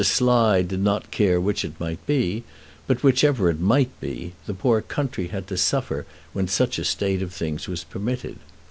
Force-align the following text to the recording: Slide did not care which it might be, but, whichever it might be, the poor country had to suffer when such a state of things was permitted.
Slide 0.03 0.67
did 0.67 0.79
not 0.81 1.11
care 1.11 1.39
which 1.39 1.63
it 1.63 1.79
might 1.79 2.03
be, 2.07 2.43
but, 2.87 3.03
whichever 3.03 3.51
it 3.51 3.59
might 3.59 3.91
be, 4.01 4.33
the 4.47 4.53
poor 4.55 4.81
country 4.81 5.27
had 5.27 5.45
to 5.45 5.57
suffer 5.57 6.07
when 6.33 6.47
such 6.47 6.79
a 6.79 6.85
state 6.85 7.21
of 7.21 7.31
things 7.31 7.67
was 7.67 7.83
permitted. 7.83 8.39